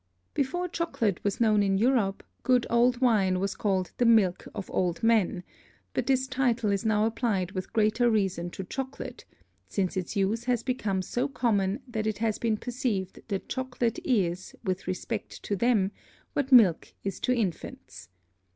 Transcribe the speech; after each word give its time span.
Before 0.33 0.67
Chocolate 0.67 1.23
was 1.23 1.39
known 1.39 1.61
in 1.61 1.77
Europe, 1.77 2.23
good 2.41 2.65
old 2.71 3.01
Wine 3.01 3.39
was 3.39 3.53
called 3.53 3.91
the 3.99 4.05
Milk 4.07 4.47
of 4.55 4.67
old 4.71 5.03
Men; 5.03 5.43
but 5.93 6.07
this 6.07 6.25
Title 6.25 6.71
is 6.71 6.83
now 6.83 7.05
apply'd 7.05 7.51
with 7.51 7.71
greater 7.71 8.09
reason 8.09 8.49
to 8.49 8.63
Chocolate, 8.63 9.25
since 9.67 9.95
its 9.95 10.15
Use 10.15 10.45
has 10.45 10.63
become 10.63 11.03
so 11.03 11.27
common, 11.27 11.81
that 11.87 12.07
it 12.07 12.17
has 12.17 12.39
been 12.39 12.57
perceived 12.57 13.19
that 13.27 13.47
Chocolate 13.47 13.99
is, 14.03 14.55
with 14.63 14.87
respect 14.87 15.43
to 15.43 15.55
them, 15.55 15.91
what 16.33 16.51
Milk 16.51 16.93
is 17.03 17.19
to 17.19 17.31
Infants. 17.31 18.09